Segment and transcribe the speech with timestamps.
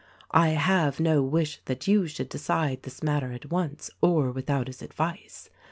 [0.33, 4.81] I have no wish that you should decide this matter at once or without his
[4.81, 5.51] advice.